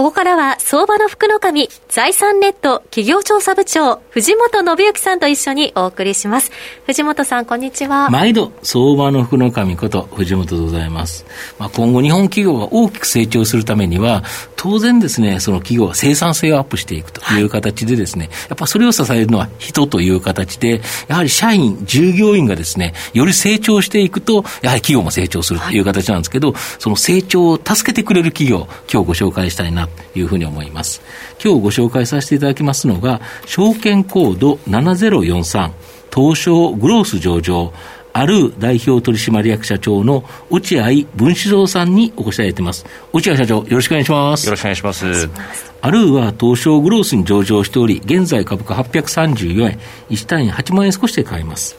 [0.00, 6.50] ここからは相場の福の神、財産ネット企業調査部長、藤本信之さんと一緒にお送りします。
[6.86, 8.08] 藤本さん、こんにちは。
[8.08, 11.26] 毎度、相場の福の神こと藤本でございます。
[11.58, 14.24] まあ、今後日本企業が大きく成長するためには、
[14.56, 31.02] 当然ですね、その企業は生産性をアップしていくという形でですね、はい、やっぱそれを支えるのは人という形で、やはり社員、従業員がですね、より成長していくと、やはり企業も成長するという形なんですけど、はい、その成長を助けてくれる企業、今日ご紹介したいなというふうに思います。
[31.42, 35.70] 今日ご紹介させていただきますのが、証券コード7043、
[36.14, 37.72] 東証グロース上場、
[38.12, 42.84] ある代表取締役社長の落合文志蔵さんにお越しいただいています。
[43.12, 44.46] 落合社長、よろしくお願いします。
[44.46, 45.28] よろしくお願いします。
[45.82, 49.78] あるは東証グロースに上場しており、現在株価834円、
[50.10, 51.76] 1単位8万円少しで買えます。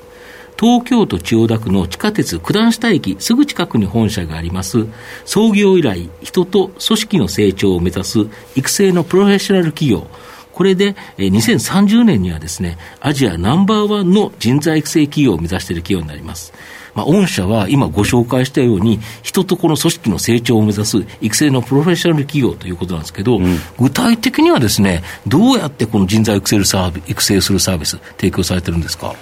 [0.61, 4.85] 東京都千代田区の地下鉄九段下駅すぐ近くに本社があります、
[5.25, 8.19] 創業以来、人と組織の成長を目指す
[8.55, 10.05] 育成のプロフェッショナル企業、
[10.53, 16.53] これで、え2030年にはですね、アジアナンバーワンの人材育成企業を目指している企業になります。
[16.93, 29.15] まあ、御社は今ご紹介したように、人とこの組織の成長を目指す育成のプロフェッショナル企業ということなんですけど、うん、具体的にはですね、どうやってこの人材育成サービ育成するサービス、提供されてるんですか？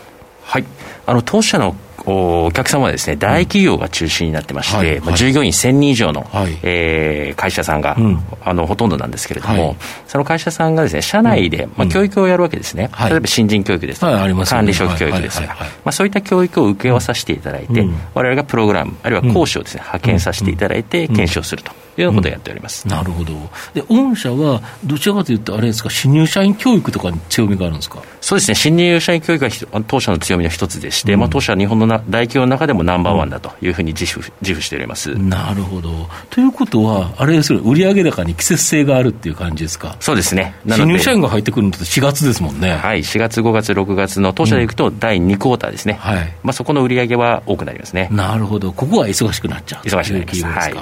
[0.50, 0.66] はい、
[1.06, 1.76] あの当社の
[2.10, 17.82] お客様はですね大企業が中心になってまして、まあ、従業員1000人以上の、はい、えー、会社さんが、うん、あのほとんどなんですけれども、はい、その会社さんがですね社内で、まあ、教育をやるわけですね、例えば新人教育ですとか、ね、管理職教育ですとか、まあ、そういった教育を受け負わさせていただいて、
[18.14, 21.72] われわれがプログラムあるいは講師をですね派遣させていただいて検証すると。
[21.98, 23.34] いうようなことをやっております、なるほど、
[23.74, 28.02] で御社はどちらかというと、あれですか、新入社員教育とかに強みがあるんですか？
[28.22, 36.10] そうですね、新入社員教育が当社の強みの一つでして、うん、まあ、当社は日本のな大企業の中でもナンバーワンだというふうに自負自負しております、なるほど。
[36.30, 39.96] ということは、あれですよ、売上高に季節性があるっていう感じですか？
[40.00, 42.72] そうですね新入社員が入ってくるのって4月ですもんね。
[42.72, 48.10] はい、4月、5月、6月の当社でいくと、第2クォーターですね、うん、はいまあ、そこの売上は多くなりますね。
[48.12, 50.70] なるほど、ここは忙しくなっちゃう忙しくなります。
[50.70, 50.76] はい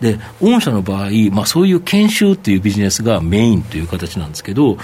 [0.00, 4.76] で、御社の場合、まあ、そういう研修っていうビジネスがメインという形なんですけど、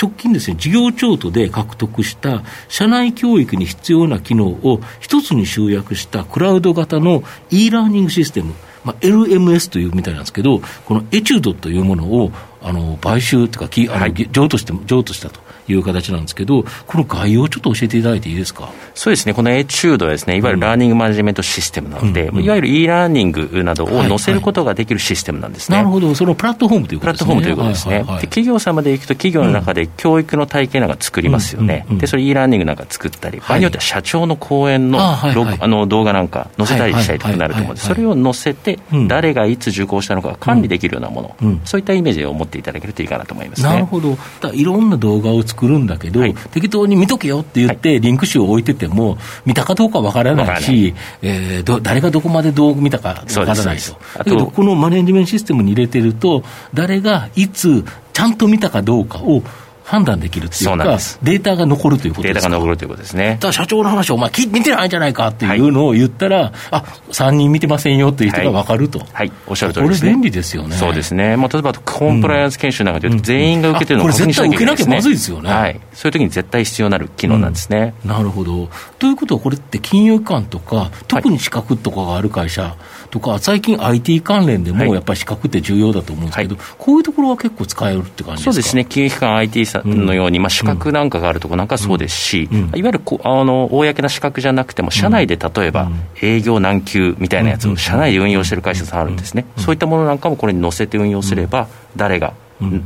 [0.00, 8.54] 直近ですね、事業譲渡で獲得した社内教育に必要な機能を一つに集約したクラウド型の e ラーニングシステム、
[8.84, 12.32] まあ、LMS というみたいなんですけど、このエチュードというものを
[12.62, 18.70] あの買収というか、きあの、はい、譲渡して譲渡したという形なんですけど、この概要をちょっと教えていただいていいですか？
[18.94, 25.76] そうですね、このエチュードはですね、いわゆるラーニングマネジメントシステムなので、うんうん、いわゆる e ラーニングなどを載せることができるシステムなんですね。
[25.78, 27.26] はいはい、なるほど、そのプラットフォームということですね。
[27.26, 27.94] プラットフォームということですね。
[27.94, 31.86] はいはいはい、で企業様でいくと、企業の中で教育の体系なんか作りますよね。
[31.90, 35.32] で、それ e ラーニングなんか作ったり、場合によっては社長の講演の,、あ
[35.66, 37.86] の動画なんか載せたりしたりとかなると思うんです。
[37.88, 44.16] それを載せて、誰がいつ受講したのか管理できるようなもの、そういったイメージを持っていただけるといいかなと思います、ね、なるほど。
[44.52, 49.16] いろんな動画を作るんだけど、はい、適当に見とけよって言って、リンク集を置いてても、
[49.46, 53.96] 見たかどうかわからないし、えー、誰がどこまでどう見たかわからないと。
[54.18, 56.42] だけど、このマネジメントシステムに入れてると、
[56.74, 59.42] 誰がいつ、ちゃんと見たかどうかを
[59.84, 62.40] 判断できるっていうか、データが残るということですか？
[62.40, 63.36] データが残るということですね。
[63.40, 70.76] だ社長の話を、お前、見てないんじゃないかっていうのを言ったら、はい、あ3人見てませんよっていう人が分かると、はい、はい、おっしゃる通りです、ね、これ、便利ですよね。
[70.76, 78.70] そうですね、まあ、例えばコンプライアンス研修なんかで全員が受けてるのを確認しなきゃいけないです、ね、これ、絶対受けなきゃまずいですよね、はい、そういう時に絶対必要になる機能なんですね、うん、なるほど。
[78.98, 82.76] ということは、これって金融機関とか、特に資格とかがある会社
[83.10, 88.52] とか、最近 IT 関連でもやっぱり資格って重要だと思うんですけど、こういうところは結構使えるって感じですか？
[88.52, 95.90] そうですね、金融機関 IT さんのように、まあ資格なんかがあるところなんかそうですし、いわゆるこあの公な資格じゃなくても、社内で例えば
[96.22, 102.34] 営業難級みたいなやつを社内で運用してる会社さんあるんですね、そういったものなんかもこれに載せて運用すれば、誰が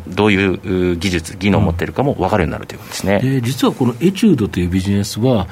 [0.09, 5.47] どういう技術、技能を持っているかも分かるようになるということですね、で実はこのエチュードというビジネスは、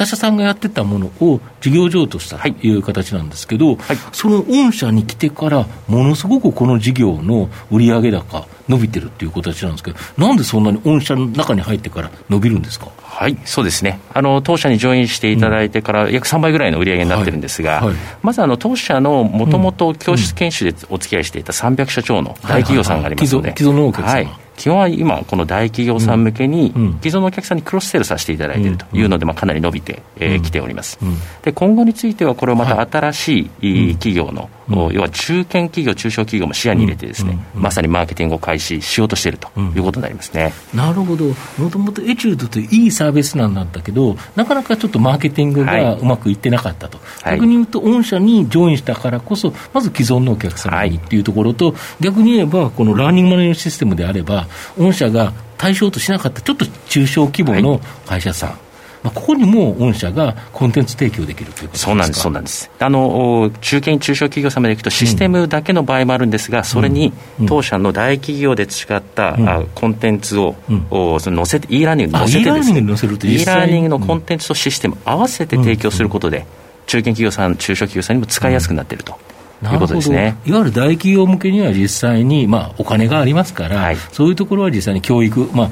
[0.00, 12.88] 他社さんがやってたものを事業譲渡したという形なんですけど、はい、その御社に来てから、ものすごくこの事業の売上高、伸びてるっていう形なんですけど、なんでそんなに御社の中に入ってから伸びるんですか。
[13.02, 14.00] はい、そうですね。
[14.14, 26.70] あの当社にジョインしていただいてから約3倍ぐらいの売り上げになってるんですが、はいはい、まずあの当社のもともと教室研修でお付き合いしていた300社長の大企業さんがありますので、既存のお客様、はい基本は今、この大企業さん向けに、
[27.00, 30.98] 既存のお客さんにクロスセールさせていただいているというので、まあ、かなり伸びてき、えー、ております、
[31.42, 31.50] で。
[31.50, 40.52] 今後については、これをまた新しい企業のうん、要は中堅企業、中小企業も視野に入れてですね、まさにマーケティングを開始しようとしているということになりますね。
[40.72, 41.26] なるほど。
[41.58, 46.98] もともとエチュードっていいサービスなんだったけど、なかなかちょっとマーケティングがうまくいってなかったと。
[47.22, 54.46] はい、逆に言うと、御社にジョインしたからこそ、まず既存のお客様にっていうところと、はい、逆に言えば、このラーニングマネーシステムであれば、
[54.78, 58.58] 御社が対象としなかったちょっと中小規模の会社さん、はい
[59.02, 62.70] まあ、ここにも御社がコンテンツ提供できるということそうなんです、そうなんです。
[62.78, 67.12] あの中堅中小企業様でいくと、システムだけの場合もあるんですが、うん、それに
[67.46, 70.86] 当社の大企業で培った、うん、コンテンツを、うん、
[71.20, 76.44] その載せて、e ラーニングに載せてですね、e ラーニングのコンテンツとシステム合わせて提供することで、
[76.86, 79.18] 中堅企業さん、中小企業さんにも使いやすくなっていると。
[79.66, 80.38] いうことですね。
[80.46, 85.70] いわゆる大企業向けには実際に、まあ、お金がありますから、はい、そういうところは実際に教育、まあ、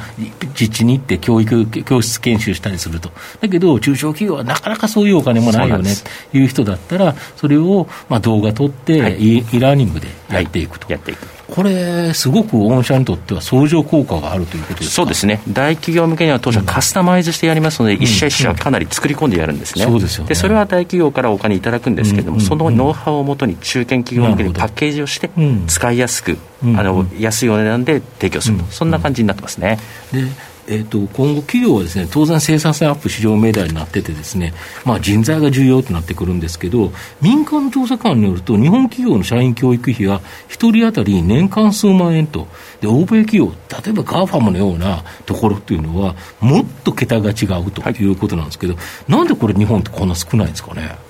[0.54, 3.10] 実地に行って教育、教室研修したりすると。
[3.40, 5.92] だけど、中小企業はなかなかそういうお金もないよね
[6.30, 10.86] という人だったら、それを、まあ、動画撮って、はい、e ラーニングでやっていくと。
[10.86, 11.37] はい、やっていく。
[11.50, 25.30] これ、すごく御社にとっては相乗効果があるということですそうですね、大企業向けには当社、カスタマイズしてやりますので、一社一社かなり作り込んでやるんですね、そうですよ、ね、でそれは大企業からお金いただくんですけれども、そのノウハウをもとに中堅企業向けにパッケージをして、
[25.66, 29.78] 使いやすく、あの安いお値段で提供すると、そんな感じになってますね。
[30.12, 30.24] で
[30.70, 34.52] えーと、今後、企業はです、ね、当然生産性アップ至上命題になっててですね、
[34.84, 36.92] まあ、人材が重要となってくるんですけど、
[37.22, 40.20] 民間の調査機関によると、日本企業の社員教育費は
[40.50, 42.48] 1人当たり年間数万円と、
[42.82, 43.46] で欧米企業、
[43.82, 51.07] 例えば GAFAM のようなところっていうのは、もっと桁が違うということなんですけど、はい、なんでこれ、日本ってこんな少ないんですかね？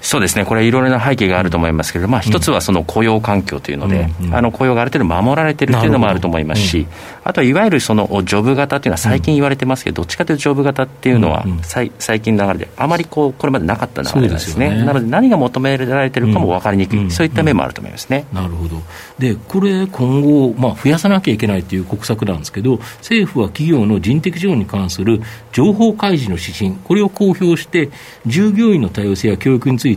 [0.00, 6.86] そうですね、これ、いろいろな背景があると思いますけれども、まあ、一つはその雇用環境というので、あの雇用がある程度守られているというのもあると思いますし、
[7.22, 18.24] あとはいわゆるそのジョブ型というのは、最近言われてますけど、どっちかというと、ジョブ型っていうのは、最近の流れで、あまりこうこれまでなかった流れなんですね、なので、何が求められているかも分かりにくい、そういった面もあると思いますね。
[18.32, 18.80] なるほど。
[19.18, 25.20] でこれ、今後、まあ、増やさなきゃいけないという国策なんですけど、政府は企業の人的資本に関する
[25.52, 27.90] 情報開示の指針、これを公表して、
[28.26, 29.89] 従業員の多様性や教育について、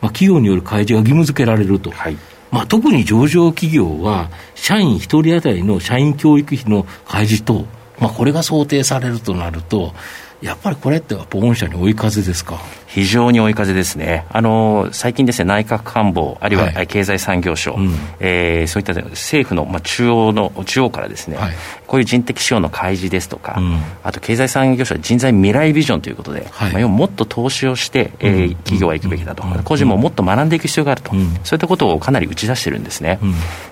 [0.00, 1.90] まあ、企業による開示が義務付けられると。
[1.90, 2.16] はい
[2.50, 7.64] まあ、特に上場企業は、社員1人当たりの社員教育費の開示と、
[7.98, 9.94] まあ、これが想定されるとなると、
[10.42, 12.60] やっぱりこれってやっぱ御社に追い風ですか？
[12.92, 21.54] 非常に追い風ですね、あの最近ですね、内閣官房、あるいは経済産業省、はいうん、えー、そういった政府の、まあ、中央の中央からですね、はい、
[21.86, 33.20] こういう人的資本の開示ですとか、うん、あと経済産業省は人材未来ビジョンということで、はい、まあ、要はもっと投資をして、えー、企業は行くべきだと、個人ももっと学んでいく必要があると、そういったことをかなり打ち出してるんですね。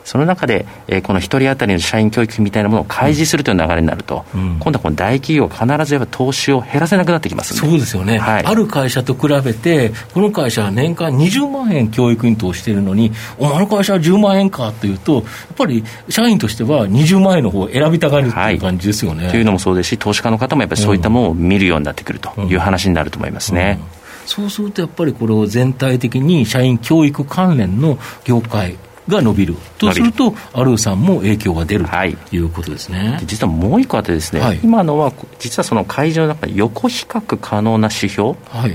[0.05, 15.25] その中で、えー、この一人当たりの社員教育費みたいなものを開示するという流れになると、今度はこの大企業は必ずやっぱ投資を減らせなくなってきますそうですよね、はい、ある会社と比べて、この会社は年間20万円教育に投しているのに、お前の会社は10万円かというと、やっ
[15.57, 19.25] ぱり社員としては20万円の方を選びたがるっていう感じですよね。
[19.25, 23.79] はい、というのもそうですし、投資家の方もやっぱりそういったものを見るようになってくるという話になると思いますね。
[23.79, 28.77] うんうんそうするとやっぱりこれを全体的に社員教育関連の業界
[29.11, 29.57] が伸びる。
[29.79, 33.21] とすると、アルーさんも影響が出る、はい、ということですね。
[33.25, 38.35] 実はもう一個あってですね、はい、今のは実はその会場の中で横比較可能な指標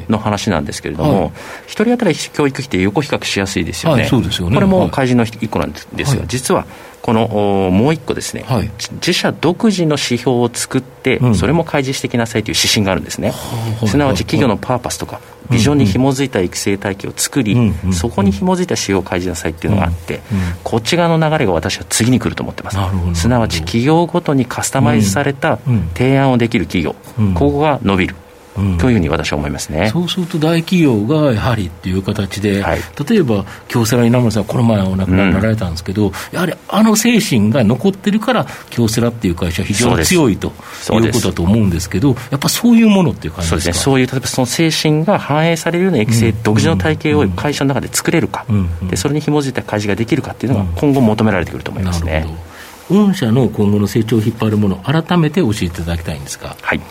[0.09, 1.31] の話なんですけれども、
[1.65, 4.55] 一、人当たり教育費って横比較しやすいですよね、そうですよね。
[4.55, 6.65] これも開示の一個なんですが、実は
[7.01, 7.27] この
[7.71, 13.31] もう一個ですね、はい、自社独自の指標を作って、うん、それも開示してきなさいという指針があるんですね、
[13.85, 25.59] すなわち企業のパーパスとか、ビジョンに紐づいた育成体系を作り、うんうん、そこに紐づいた指標を開示なさいっていうのがあって、うんうん、こっち側の流れが私は次に来ると思ってます、すなわち企業ごとにカスタマイズされた
[25.93, 26.95] 提案をできる企業、
[27.33, 28.15] ここが伸びる。
[28.55, 40.53] というふうに私は思いますね、そうすると大企業がやはりっていう形で、はい、例えば京セラ稲村さん、この前お亡くなりになられたんですけど、うん、やはりあの精神が残ってるから、京セラっていう会社、非常に強いという
[41.11, 43.77] ことだと思うんですけど、やっぱそういうものっていう感じですかそうです。
[43.79, 52.25] ね、そういう例えばその精神が反映されるような育成、うん、独自の体系を会社の中で作れるか、うん、で、それに紐づいた開示ができるかっていうのが、今後求められてくると思いますね。
[52.89, 56.55] 御社の今後の成長を引っ張るもの、改めて教えていただきたいんですが。
[56.61, 56.81] はい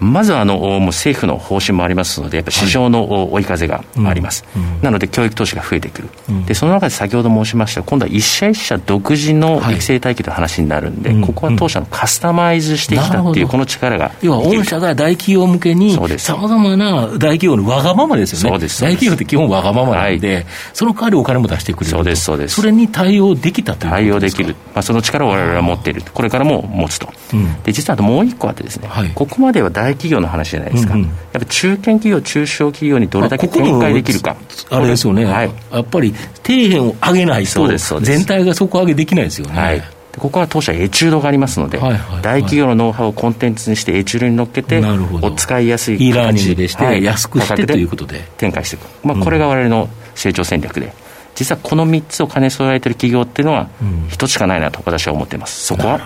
[0.00, 22.56] まずはあのもう政府の方針もありますので、やっぱ市場の追い風があります、はいうん、なので教育投資が増えてくる、うん、でその中で先ほど申しました、今度は一社一社独自の育成体系という話になるんで、はい、ここは当社のカスタマイズしてきたっていう、この力が要は御社が大企業向けに、さまざまな大企業のわがままですよね、大企業って基本わがままなんで、はい、その代わりお金も出してくれるそうですそうです。
[22.56, 34.34] それに対応できたという対応できる、まあ、その力を我々は持っている、これからも持つと、うん、で実はもう一個あってですね、ここまでは大大企業の話じゃないですか、うんうん、やっぱ中堅企業、中小企業にどれだけ展開できるか、
[34.70, 39.60] あれですよね、はい、やっぱり底辺を上げないと、全体が底上げできないですよね。
[39.60, 39.82] はい。
[40.16, 44.80] ここは当社エチュードがありますので、はいはいはい、大企業のノウハウをコンテンツにしてエチュードに乗っけて、
[45.20, 48.22] お使いやすい形 e ラーニングでして、安くしてということで。
[48.38, 50.94] 展開していく、まあ、これが我々の成長戦略で、
[51.34, 53.68] 実はこの3つを兼ね備えている企業っていうのは、
[54.08, 55.66] 一つしかないなと私は思っています。
[55.66, 56.00] そこは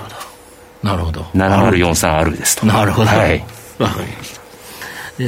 [0.83, 1.23] なるほど。
[1.35, 2.67] 7043R ですと。
[2.67, 3.09] なるほど。
[3.09, 3.45] はい。
[3.79, 4.38] 啊。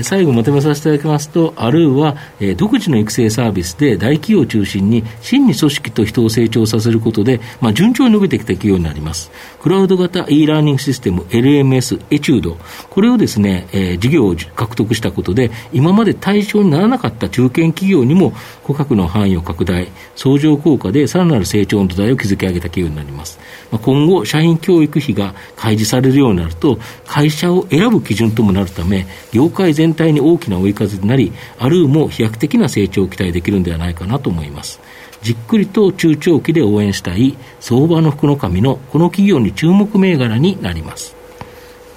[0.05, 9.33] 最後まとめさせていただきますと、あるいは、え、独自の育成サービスで大企業を中心に真に組織と人を成長させることで、まあ、順調に伸びてきた企業になります。
[9.61, 12.57] クラウド型 e ラーニングシステム LMS エチュード、
[12.89, 18.33] これをですね、えー、事業を獲得したことで、今まで対象にならなかった中堅企業にも
[18.63, 23.41] 顧客の範囲を拡大、相乗効果でさらなる成長の土台を築き上げた企業になります。
[23.73, 34.81] まあ、今後、社員教育費が開示されるようになると、会社を選ぶ基準ともなるため、業界全体に大きな追い風になり、あるいも飛躍的な成長を期待できるんではないかなと思います。
[35.23, 41.15] じっくりと中長期で応援したい相場の福の神のこの企業に注目銘柄になります。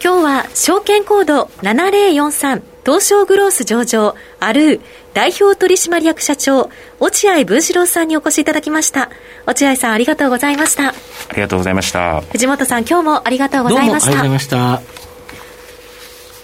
[0.03, 4.81] 今日は証券コード7043東証グロース上場アルー
[5.13, 9.09] 代表取締役社長落合文志郎さんにお越しいただきました。
[9.45, 10.89] 落合さんありがとうございました。
[10.89, 10.93] あ
[11.33, 12.19] りがとうございました。
[12.19, 14.09] 藤本さん今日もありがとうございました。
[14.09, 15.02] ありがとうございました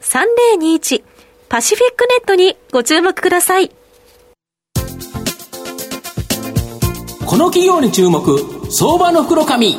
[0.00, 1.02] 3021
[1.48, 3.70] パシフィックネットにご注目ください。
[7.26, 8.38] この企業に注目、
[8.70, 9.76] 相場の袋紙。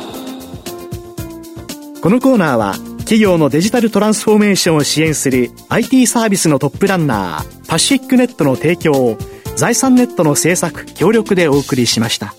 [2.00, 9.18] このコーナーは、企業のデジタルトランスフォーメーションを支援する IT サービスのトップランナー、パシフィックネットの提供を、
[9.56, 12.34] 財産ネットの制作、協力でお送りしました。